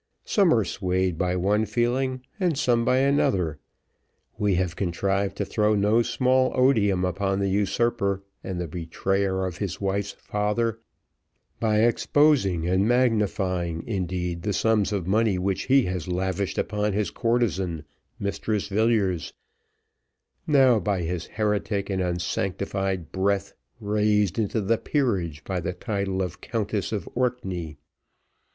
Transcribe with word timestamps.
Some 0.25 0.51
are 0.51 0.65
swayed 0.65 1.15
by 1.19 1.35
one 1.35 1.65
feeling, 1.67 2.21
and 2.39 2.57
some 2.57 2.83
by 2.83 2.97
another. 2.97 3.59
We 4.39 4.55
have 4.55 4.75
contrived 4.75 5.37
to 5.37 5.45
throw 5.45 5.75
no 5.75 6.01
small 6.01 6.51
odium 6.55 7.05
upon 7.05 7.37
the 7.39 7.49
usurper 7.49 8.23
and 8.43 8.67
betrayer 8.71 9.45
of 9.45 9.57
his 9.59 9.79
wife's 9.79 10.13
father, 10.13 10.79
by 11.59 11.81
exposing 11.81 12.67
and 12.67 12.87
magnifying, 12.87 13.83
indeed, 13.85 14.41
the 14.41 14.53
sums 14.53 14.91
of 14.91 15.05
money 15.05 15.37
which 15.37 15.65
he 15.65 15.83
has 15.83 16.07
lavished 16.07 16.57
upon 16.57 16.93
his 16.93 17.11
courtesan, 17.11 17.83
Mistress 18.17 18.69
Villiers, 18.69 19.33
now, 20.47 20.79
by 20.79 21.03
his 21.03 21.27
heretic 21.27 21.91
and 21.91 22.01
unsanctified 22.01 23.11
breath, 23.11 23.53
raised 23.79 24.39
into 24.39 24.61
the 24.61 24.79
peerage 24.79 25.43
by 25.43 25.59
the 25.59 25.73
title 25.73 26.23
of 26.23 26.41
Countess 26.41 26.91
of 26.91 27.07
Orkney. 27.13 27.77